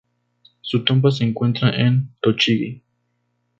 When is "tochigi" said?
2.21-2.81